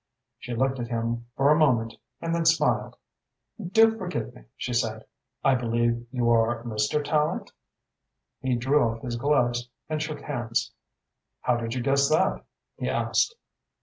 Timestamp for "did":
11.57-11.75